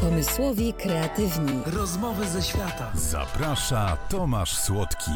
[0.00, 1.62] Pomysłowi kreatywni.
[1.66, 2.92] Rozmowy ze świata.
[2.94, 5.10] Zaprasza Tomasz Słodki.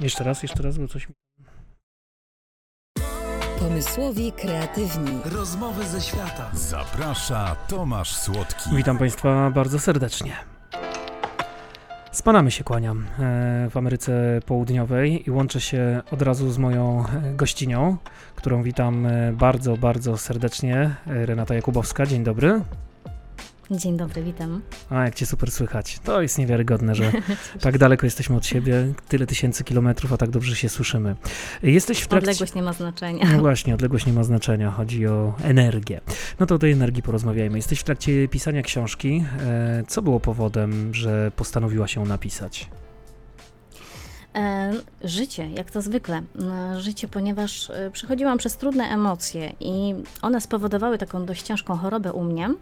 [0.00, 1.14] Jeszcze raz, jeszcze raz, bo coś mi...
[3.58, 5.20] Pomysłowi kreatywni.
[5.24, 6.50] Rozmowy ze świata.
[6.54, 8.70] Zaprasza Tomasz Słodki.
[8.76, 10.55] Witam Państwa bardzo serdecznie.
[12.16, 17.04] Z Panamy się kłaniam e, w Ameryce Południowej i łączę się od razu z moją
[17.06, 17.96] e, gościnią,
[18.36, 20.94] którą witam e, bardzo, bardzo serdecznie.
[21.06, 22.60] Renata Jakubowska, dzień dobry.
[23.70, 24.62] Dzień dobry, witam.
[24.90, 25.98] A, jak Cię super słychać.
[26.04, 27.12] To jest niewiarygodne, że
[27.60, 31.16] tak daleko jesteśmy od siebie, tyle tysięcy kilometrów, a tak dobrze się słyszymy.
[31.62, 32.30] Jesteś w trakcie...
[32.30, 33.26] Odległość nie ma znaczenia.
[33.32, 36.00] No właśnie, odległość nie ma znaczenia, chodzi o energię.
[36.40, 37.58] No to o tej energii porozmawiajmy.
[37.58, 39.24] Jesteś w trakcie pisania książki.
[39.40, 42.68] E, Co było powodem, że postanowiła się napisać?
[44.34, 44.72] E,
[45.04, 46.22] życie, jak to zwykle.
[46.74, 52.24] E, Życie, ponieważ przechodziłam przez trudne emocje i one spowodowały taką dość ciężką chorobę u
[52.24, 52.54] mnie,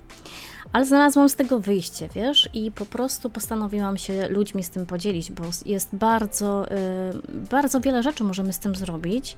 [0.73, 5.32] ale znalazłam z tego wyjście, wiesz, i po prostu postanowiłam się ludźmi z tym podzielić,
[5.32, 7.12] bo jest bardzo, e,
[7.51, 9.37] bardzo wiele rzeczy możemy z tym zrobić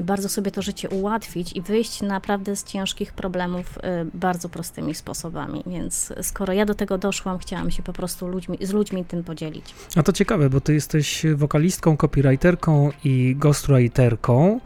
[0.00, 4.94] i bardzo sobie to życie ułatwić i wyjść naprawdę z ciężkich problemów e, bardzo prostymi
[4.94, 5.62] sposobami.
[5.66, 9.74] Więc skoro ja do tego doszłam, chciałam się po prostu ludźmi, z ludźmi tym podzielić.
[9.96, 14.60] A to ciekawe, bo ty jesteś wokalistką, copywriterką i ghostwriterką,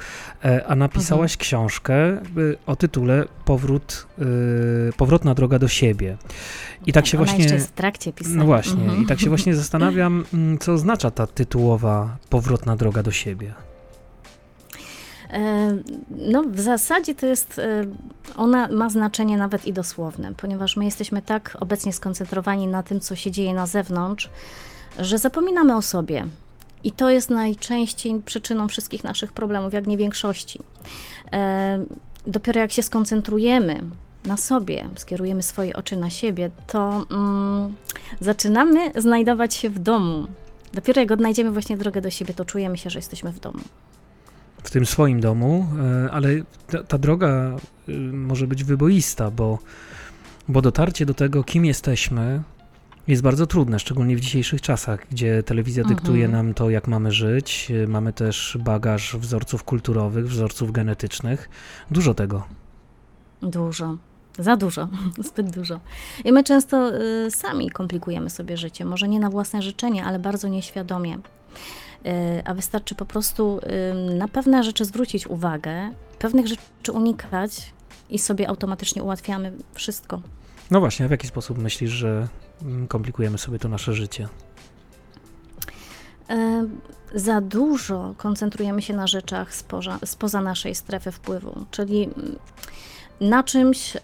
[0.45, 2.21] e, a napisałaś książkę e,
[2.67, 4.07] o tytule Powrót,
[4.97, 6.02] Powrotna droga do siebie.
[6.87, 7.39] I tak się Ona właśnie...
[7.43, 8.37] jeszcze jest w trakcie pisania.
[8.37, 9.03] No właśnie, Mhm.
[9.03, 13.55] i tak się właśnie zastanawiam, mm, co oznacza ta tytułowa Powrotna droga do siebie.
[15.31, 15.77] E,
[16.11, 17.85] No, w zasadzie to jest, e,
[18.37, 23.17] ona ma znaczenie nawet i dosłowne, ponieważ my jesteśmy tak obecnie skoncentrowani na tym, co
[23.17, 24.31] się dzieje na zewnątrz,
[24.99, 26.27] że zapominamy o sobie.
[26.85, 30.59] I to jest najczęściej przyczyną wszystkich naszych problemów, jak nie większości.
[31.33, 31.85] E,
[32.27, 33.81] Dopiero jak się skoncentrujemy
[34.25, 37.75] na sobie, skierujemy swoje oczy na siebie, to mm,
[38.21, 40.27] zaczynamy znajdować się w domu.
[40.75, 43.59] Dopiero jak odnajdziemy właśnie drogę do siebie, to czujemy się, że jesteśmy w domu.
[44.63, 45.67] w tym swoim domu,
[46.07, 46.29] e, ale
[46.71, 47.57] ta, ta droga
[47.89, 49.59] y, może być wyboista, bo,
[50.49, 52.43] bo dotarcie do tego, kim jesteśmy,
[53.09, 55.97] jest bardzo trudne, szczególnie w dzisiejszych czasach, gdzie telewizja Mhm.
[55.97, 57.67] dyktuje nam to, jak mamy żyć.
[57.71, 61.49] y, Mamy też bagaż wzorców kulturowych, wzorców genetycznych.
[61.91, 62.43] Dużo tego.
[63.43, 63.97] Dużo.
[64.39, 64.89] Za dużo,
[65.29, 65.81] zbyt dużo.
[66.25, 68.85] I my często y, sami komplikujemy sobie życie.
[68.85, 71.15] Może nie na własne życzenie, ale bardzo nieświadomie.
[71.17, 71.19] Y,
[72.45, 73.61] a wystarczy po prostu
[74.11, 77.73] y, na pewne rzeczy zwrócić uwagę, pewnych rzeczy unikać
[78.11, 80.21] i sobie automatycznie ułatwiamy wszystko.
[80.71, 82.29] No właśnie, a w jaki sposób myślisz, że
[82.63, 84.29] mm, komplikujemy sobie to nasze życie?
[86.31, 86.67] E,
[87.15, 92.37] Za dużo koncentrujemy się na rzeczach spoza, spoza naszej strefy wpływu, czyli mm,
[93.21, 93.97] na czymś,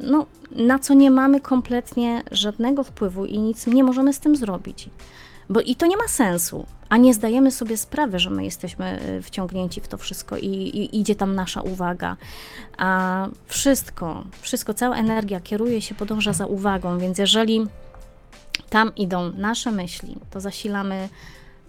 [0.00, 4.90] no, na co nie mamy kompletnie żadnego wpływu i nic nie możemy z tym zrobić.
[5.48, 9.22] Bo i to nie ma sensu, a nie zdajemy sobie sprawy, że my jesteśmy e,
[9.22, 12.16] wciągnięci w to wszystko i, i idzie tam nasza uwaga.
[12.78, 17.66] A wszystko, wszystko, cała energia kieruje się, podąża za uwagą, więc jeżeli
[18.70, 21.08] tam idą nasze myśli, to zasilamy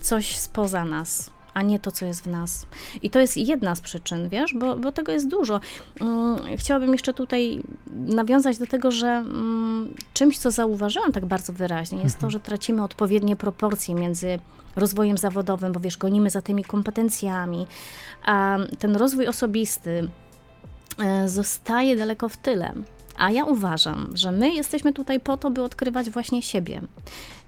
[0.02, 2.66] coś spoza nas, a nie to, co jest w nas.
[3.02, 5.60] I to jest jedna z przyczyn, wiesz, bo, bo tego jest dużo.
[6.02, 7.62] Mm, Chciałabym jeszcze tutaj
[7.96, 12.84] nawiązać do tego, że mm, czymś, co zauważyłam tak bardzo wyraźnie, jest to, że tracimy
[12.84, 14.40] odpowiednie proporcje między
[14.76, 17.68] rozwojem zawodowym, bo wiesz, gonimy za tymi kompetencjami,
[18.26, 20.10] a ten rozwój osobisty
[21.00, 22.74] e, zostaje daleko w tyle.
[23.18, 26.82] A ja uważam, że my jesteśmy tutaj po to, by odkrywać właśnie siebie.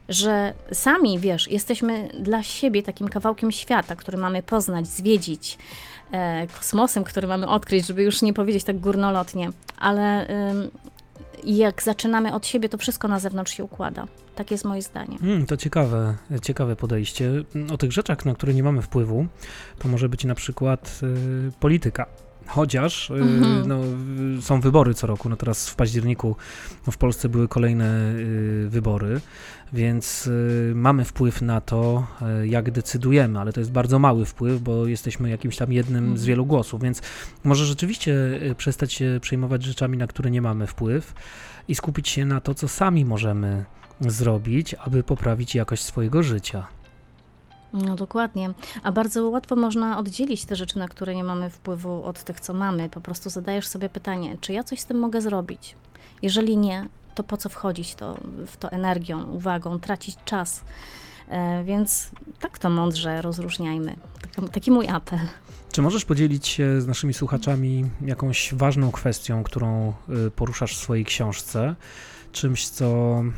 [0.10, 5.58] Że sami, wiesz, jesteśmy dla siebie takim kawałkiem świata, który mamy poznać, zwiedzić,
[6.12, 10.28] e, kosmosem, który mamy odkryć, żeby już nie powiedzieć tak górnolotnie, ale
[11.44, 14.08] jak zaczynamy od siebie, to wszystko na zewnątrz się układa.
[14.36, 15.18] Tak jest moje zdanie.
[15.18, 17.32] Hmm, to ciekawe, ciekawe podejście.
[17.74, 19.28] O tych rzeczach, na które nie mamy wpływu,
[19.80, 22.06] to może być na przykład y, polityka.
[22.48, 23.68] Chociaż y, Mhm.
[23.68, 23.82] no,
[24.42, 26.36] są wybory co roku, no teraz w październiku
[26.92, 29.22] w Polsce były kolejne y, wybory,
[29.74, 32.08] więc y, mamy wpływ na to,
[32.44, 36.28] jak decydujemy, ale to jest bardzo mały wpływ, bo jesteśmy jakimś tam jednym z Mhm.
[36.28, 37.02] wielu głosów, więc
[37.44, 38.16] może rzeczywiście
[38.58, 41.14] przestać się przejmować rzeczami, na które nie mamy wpływ
[41.68, 43.66] i skupić się na to, co sami możemy
[44.02, 46.68] zrobić, aby poprawić jakość swojego życia.
[47.74, 48.54] No dokładnie.
[48.84, 52.54] A bardzo łatwo można oddzielić te rzeczy, na które nie mamy wpływu, od tych, co
[52.54, 52.90] mamy.
[52.90, 55.76] Po prostu zadajesz sobie pytanie, czy ja coś z tym mogę zrobić?
[56.22, 58.18] Jeżeli nie, to po co wchodzić to,
[58.48, 60.62] w to energią, uwagą, tracić czas?
[61.30, 62.10] E, więc
[62.40, 63.96] tak to mądrze rozróżniajmy.
[64.22, 65.20] Taki, taki mój apel.
[65.72, 69.94] Czy możesz podzielić się z naszymi słuchaczami jakąś ważną kwestią, którą
[70.28, 71.76] y, poruszasz w swojej książce?
[72.38, 72.86] Czymś, co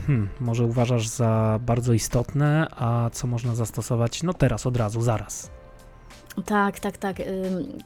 [0.07, 5.49] hmm, może uważasz za bardzo istotne, a co można zastosować no teraz, od razu, zaraz?
[6.45, 7.17] Tak, tak, tak.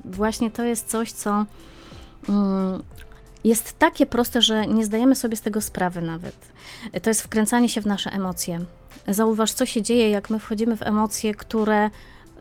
[0.05, 1.45] Właśnie to jest coś, co
[2.29, 2.83] ym,
[3.43, 6.35] jest takie proste, że nie zdajemy sobie z tego sprawy nawet.
[7.01, 8.59] To jest wkręcanie się w nasze emocje.
[9.07, 11.89] Zauważ, co się dzieje, jak my wchodzimy w emocje, które.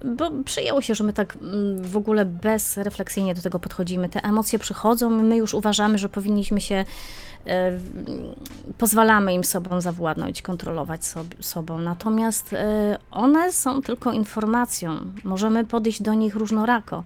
[0.05, 4.09] Bo przyjęło się, że my tak mm, w ogóle bezrefleksyjnie do tego podchodzimy.
[4.09, 6.85] Te emocje przychodzą, my już uważamy, że powinniśmy się
[8.79, 11.79] pozwalamy im sobą zawładnąć, kontrolować sob- sobą.
[11.79, 14.97] Natomiast e, one są tylko informacją.
[15.25, 17.05] Możemy podejść do nich różnorako.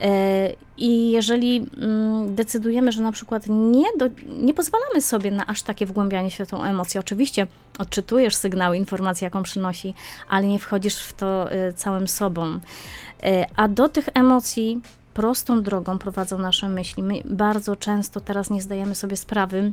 [0.00, 4.08] E, I jeżeli mm, decydujemy, że na przykład nie, do,
[4.38, 7.46] nie pozwalamy sobie na aż takie wgłębianie się w tą emocję, oczywiście
[7.78, 9.94] odczytujesz sygnały, informacje, jaką przynosi,
[10.28, 12.60] ale nie wchodzisz w to e, całym sobą.
[13.56, 14.80] A do tych emocji
[15.16, 17.02] prostą drogą prowadzą nasze myśli.
[17.02, 19.72] My bardzo często teraz nie zdajemy sobie sprawy,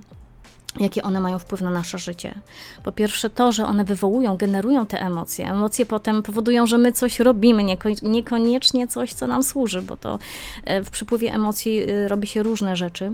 [0.79, 2.35] jakie one mają wpływ na nasze życie.
[2.83, 5.49] Po pierwsze to, że one wywołują, generują te emocje.
[5.51, 10.19] Emocje potem powodują, że my coś robimy, nieko- niekoniecznie coś, co nam służy, bo to
[10.65, 13.11] e, w przypływie emocji e, robi się różne rzeczy.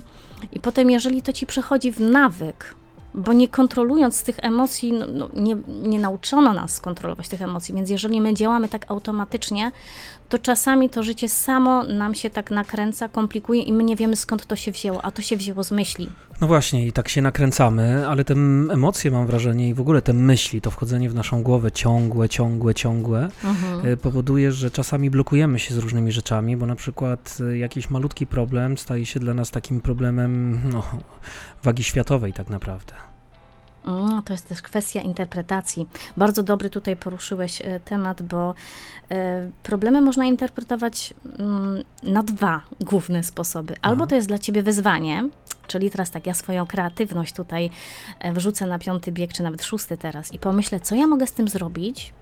[0.51, 2.75] I potem, jeżeli to ci przechodzi w nawyk,
[3.13, 7.89] bo nie kontrolując tych emocji, no, no, nie, nie nauczono nas kontrolować tych emocji, więc
[7.89, 9.71] jeżeli my działamy tak automatycznie,
[10.29, 14.45] to czasami to życie samo nam się tak nakręca, komplikuje i my nie wiemy skąd
[14.45, 16.09] to się wzięło, a to się wzięło z myśli.
[16.41, 18.33] No właśnie, i tak się nakręcamy, ale te
[18.73, 22.73] emocje, mam wrażenie, i w ogóle te myśli, to wchodzenie w naszą głowę ciągłe, ciągłe,
[22.73, 23.29] ciągłe,
[23.85, 28.27] y, powoduje, że czasami blokujemy się z różnymi rzeczami, bo na przykład y, jakiś malutki
[28.27, 30.83] problem staje się dla nas takim problemem no,
[31.63, 33.08] wagi światowej tak naprawdę.
[34.25, 35.87] To jest też kwestia interpretacji.
[36.17, 38.53] Bardzo dobry tutaj poruszyłeś e, temat, bo
[39.11, 43.75] e, problemy można interpretować mm, na dwa główne sposoby.
[43.81, 45.29] Albo to jest dla ciebie wyzwanie,
[45.67, 47.69] czyli teraz tak, ja swoją kreatywność tutaj
[48.19, 51.33] e, wrzucę na piąty bieg, czy nawet szósty teraz i pomyślę, co ja mogę z
[51.33, 52.13] tym zrobić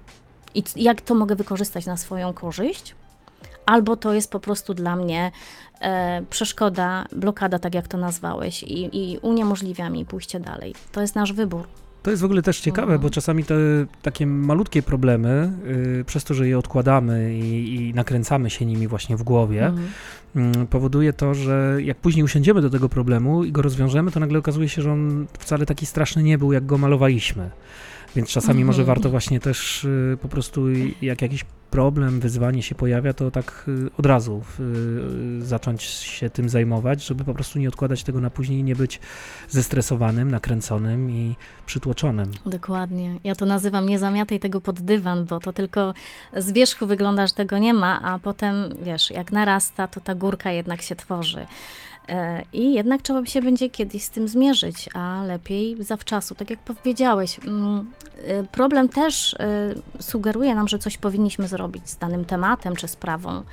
[0.56, 2.96] i jak to mogę wykorzystać na swoją korzyść.
[3.66, 5.32] Albo to jest po prostu dla mnie
[5.82, 10.76] e, przeszkoda, blokada, tak jak to nazwałeś, i, i uniemożliwia mi pójście dalej.
[10.92, 11.68] To jest nasz wybór.
[12.04, 13.02] To jest w ogóle też ciekawe, Mhm.
[13.02, 13.56] bo czasami te
[14.02, 15.52] takie malutkie problemy,
[16.00, 19.88] y, przez to, że je odkładamy i, i nakręcamy się nimi właśnie w głowie, Mhm.
[20.36, 24.40] mm, powoduje to, że jak później usiądziemy do tego problemu i go rozwiążemy, to nagle
[24.40, 27.50] okazuje się, że on wcale taki straszny nie był, jak go malowaliśmy.
[28.16, 28.96] Więc czasami może Mhm.
[28.96, 30.70] warto właśnie też y, po prostu
[31.02, 34.44] jak jakiś problem, wyzwanie się pojawia, to tak y, od razu
[35.40, 38.76] y, zacząć się tym zajmować, żeby po prostu nie odkładać tego na później i nie
[38.76, 39.00] być
[39.50, 42.32] zestresowanym, nakręconym i przytłoczonym.
[42.46, 43.20] Dokładnie.
[43.24, 45.94] Ja to nazywam nie zamiataj tego pod dywan, bo to tylko
[46.38, 50.52] z wierzchu wygląda, że tego nie ma, a potem, wiesz, jak narasta, to ta górka
[50.52, 51.46] jednak się tworzy.
[52.10, 56.36] E, I jednak trzeba się będzie kiedyś z tym zmierzyć, a lepiej zawczasu.
[56.36, 57.92] Tak jak powiedziałeś, mm,
[58.24, 59.38] e, problem też e,
[60.00, 63.44] sugeruje nam, że coś powinniśmy zrobić z danym tematem czy sprawą.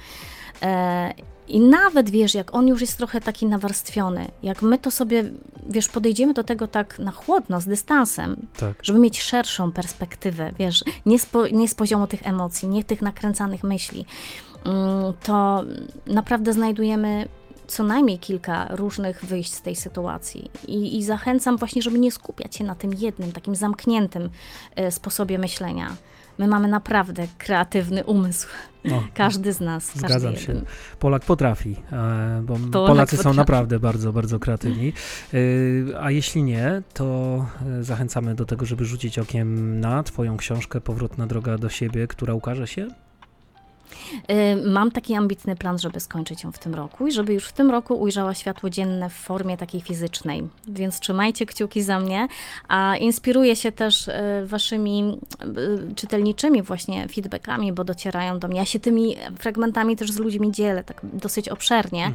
[1.49, 5.25] I nawet wiesz, jak on już jest trochę taki nawarstwiony, jak my to sobie,
[5.67, 8.77] wiesz, podejdziemy do tego tak na chłodno, z dystansem, Tak.
[8.83, 13.03] żeby mieć szerszą perspektywę, wiesz, nie z, po, nie z poziomu tych emocji, nie tych
[13.03, 14.07] nakręcanych myśli,
[14.65, 15.65] mm, to
[16.07, 17.29] naprawdę znajdujemy
[17.67, 20.51] co najmniej kilka różnych wyjść z tej sytuacji.
[20.69, 24.31] I, I zachęcam właśnie, żeby nie skupiać się na tym jednym, takim zamkniętym
[24.77, 25.97] e, sposobie myślenia.
[26.39, 28.49] My mamy naprawdę kreatywny umysł.
[28.85, 29.97] No, Każdy z nas.
[29.99, 30.53] Zgadzam się.
[30.53, 30.65] jeden.
[30.99, 33.39] Polak potrafi, e, bo Polak Polacy są potrafi.
[33.39, 34.93] naprawdę bardzo, bardzo kreatywni.
[35.35, 37.47] E, A jeśli nie, to
[37.81, 42.67] zachęcamy do tego, żeby rzucić okiem na Twoją książkę Powrotna droga do siebie, która ukaże
[42.67, 42.89] się.
[44.31, 47.53] Y, Mam taki ambitny plan, żeby skończyć ją w tym roku i żeby już w
[47.53, 50.49] tym roku ujrzała światło dzienne w formie takiej fizycznej.
[50.69, 52.29] Więc trzymajcie kciuki za mnie,
[52.69, 54.13] a inspiruję się też y,
[54.45, 55.19] waszymi
[55.91, 58.59] y, czytelniczymi właśnie feedbackami, bo docierają do mnie.
[58.59, 62.13] Ja się tymi fragmentami też z ludźmi dzielę, tak dosyć obszernie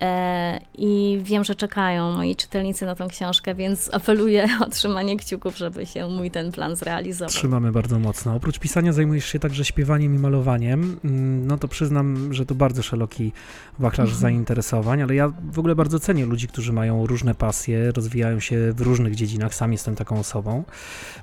[0.00, 5.56] E, i wiem, że czekają moi czytelnicy na tą książkę, więc apeluję o trzymanie kciuków,
[5.58, 7.30] żeby się mój ten plan zrealizował.
[7.30, 8.34] Trzymamy bardzo mocno.
[8.34, 11.00] Oprócz pisania zajmujesz się także śpiewaniem i malowaniem.
[11.04, 13.32] Mm, No to przyznam, że to bardzo szeroki
[13.78, 14.20] wachlarz Mhm.
[14.20, 18.80] zainteresowań, ale ja w ogóle bardzo cenię ludzi, którzy mają różne pasje, rozwijają się w
[18.80, 19.54] różnych dziedzinach.
[19.54, 20.64] Sam jestem taką osobą.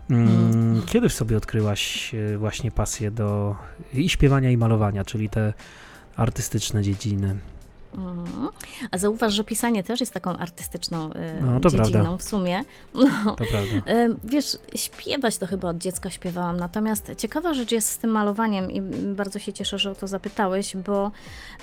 [0.10, 0.82] Mm, Mhm.
[0.86, 3.56] Kiedy w sobie odkryłaś e, właśnie pasję do
[3.94, 5.54] i śpiewania, i malowania, czyli te
[6.16, 7.36] artystyczne dziedziny?
[8.92, 12.18] A zauważ, że pisanie też jest taką artystyczną y, No, dziedziną prawda.
[12.18, 12.64] w sumie.
[12.94, 13.92] No, To prawda.
[13.94, 18.72] y, wiesz, śpiewać to chyba od dziecka śpiewałam, natomiast ciekawa rzecz jest z tym malowaniem
[18.72, 18.82] i
[19.16, 21.08] bardzo się cieszę, że o to zapytałeś, bo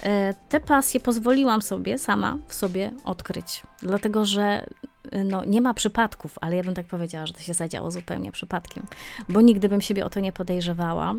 [0.04, 0.08] y,
[0.48, 4.66] te pasje pozwoliłam sobie sama w sobie odkryć, dlatego że
[5.14, 8.32] y, no, nie ma przypadków, ale ja bym tak powiedziała, że to się zadziało zupełnie
[8.32, 8.86] przypadkiem,
[9.28, 11.14] bo nigdy bym siebie o to nie podejrzewała.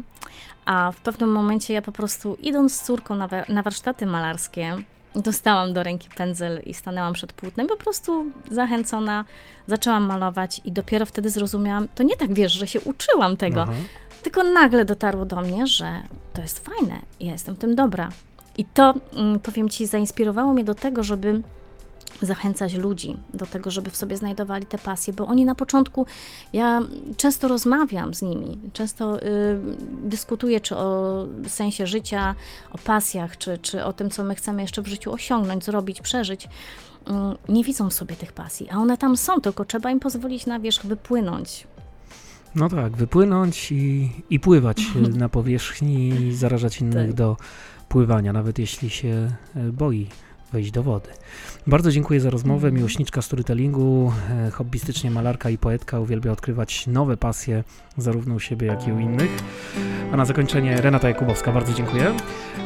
[0.66, 4.78] A w pewnym momencie ja po prostu idąc z córką na, na warsztaty malarskie,
[5.18, 7.68] dostałam do ręki pędzel i stanęłam przed płótnem.
[7.68, 9.26] Po prostu zachęcona
[9.68, 13.74] zaczęłam malować i dopiero wtedy zrozumiałam, to nie tak wiesz, że się uczyłam tego, Aha.
[14.24, 16.02] tylko nagle dotarło do mnie, że
[16.34, 18.10] to jest fajne ja jestem w tym dobra.
[18.58, 21.42] I to, mm, powiem Ci, zainspirowało mnie do tego, żeby
[22.22, 26.06] zachęcać ludzi do tego, żeby w sobie znajdowali te pasje, bo oni na początku,
[26.54, 26.82] ja
[27.18, 29.26] często rozmawiam z nimi, często y,
[30.04, 32.36] dyskutuję czy o sensie życia,
[32.72, 36.48] o pasjach, czy, czy o tym, co my chcemy jeszcze w życiu osiągnąć, zrobić, przeżyć.
[37.08, 40.46] Mm, Nie widzą w sobie tych pasji, a one tam są, tylko trzeba im pozwolić
[40.46, 41.68] na wierzch wypłynąć.
[42.56, 47.14] No tak, wypłynąć i, i pływać y, na powierzchni i zarażać innych Tak.
[47.14, 47.38] do
[47.90, 50.08] pływania, nawet jeśli się y, boi
[50.54, 51.10] wejść do wody.
[51.68, 52.56] Bardzo dziękuję za rozmowę.
[52.68, 52.76] Mhm.
[52.76, 54.14] Miłośniczka storytellingu,
[54.48, 57.64] e, hobbystycznie malarka i poetka, uwielbia odkrywać nowe pasje
[57.98, 59.32] zarówno u siebie, jak i u innych.
[60.12, 62.14] A na zakończenie Renata Jakubowska, bardzo dziękuję.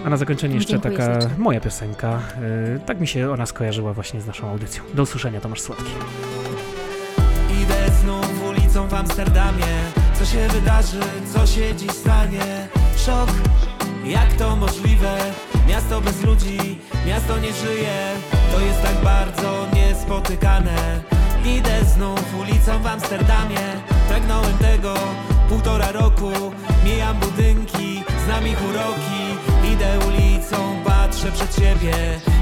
[0.05, 1.43] A na zakończenie jeszcze Dziękuję taka serdecznie.
[1.43, 2.19] moja piosenka.
[2.75, 4.83] E, Tak mi się ona skojarzyła właśnie z naszą audycją.
[4.93, 5.91] Do usłyszenia, Tomasz Słodki.
[7.63, 9.65] Idę znów ulicą w Amsterdamie
[10.19, 10.99] Co się wydarzy,
[11.33, 13.29] co się dziś stanie Szok,
[14.05, 15.17] jak to możliwe
[15.67, 17.97] Miasto bez ludzi, miasto nie żyje.
[18.53, 21.01] To jest tak bardzo niespotykane.
[21.45, 23.65] Idę znów ulicą w Amsterdamie.
[24.07, 24.93] Pragnąłem tego
[25.49, 26.31] półtora roku.
[26.85, 29.23] Mijam budynki, znam ich uroki.
[29.73, 31.93] Idę ulicą, patrzę przed siebie.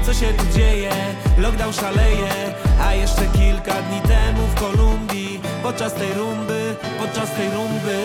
[0.06, 0.90] Co się tu dzieje?
[1.38, 2.54] Lockdown szaleje.
[2.86, 7.98] A jeszcze kilka dni temu w Kolumbii Podczas tej rumby, podczas tej rumby.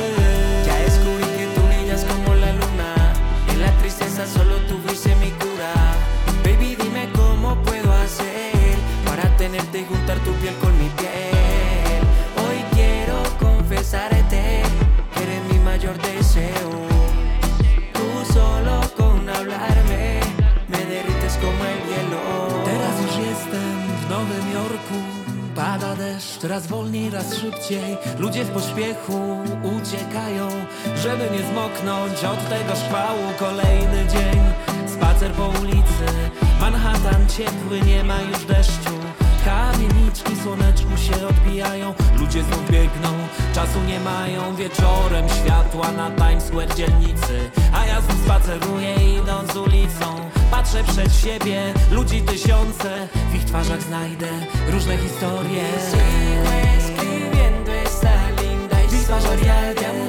[0.67, 3.13] Ya descubrí que tú brillas como la luna.
[3.50, 4.75] En la tristeza solo tú
[9.55, 12.01] tenerte y juntar tu piel con mi piel.
[12.41, 14.63] Hoy quiero confesarte
[15.13, 16.69] que eres mi mayor deseo.
[17.93, 20.19] Tú solo con hablarme
[20.67, 22.63] me derrites como el hielo.
[22.65, 25.00] Teraz już jestem w Nowym Jorku
[25.55, 30.47] Pada deszcz, raz wolniej, raz szybciej Ludzie w pośpiechu uciekają
[31.03, 34.39] Żeby nie zmoknąć od tego szkłału Kolejny dzień,
[34.88, 36.07] spacer po ulicy
[36.62, 43.10] Manhattan ciepły, nie ma już deszczu Kamieniczki słoneczku się odbijają Ludzie znów biegną,
[43.56, 50.30] czasu nie mają Wieczorem światła na Times Square dzielnicy A ja znów spaceruję idąc ulicą
[50.52, 54.28] Patrzę przed siebie, ludzi tysiące W ich twarzach znajdę
[54.72, 60.04] różne historie Sigo escribiendo esta linda historia de amor.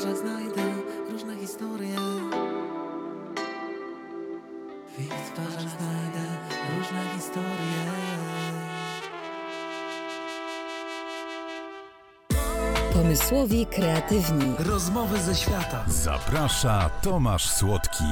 [0.00, 0.62] Twarzach znajdę
[1.10, 1.96] różne historie
[4.96, 6.24] W ich twarzach znajdę
[6.78, 7.80] różne historie
[12.92, 14.54] Pomysłowi kreatywni.
[14.58, 18.04] Rozmowy ze świata Zaprasza Tomasz Słodki.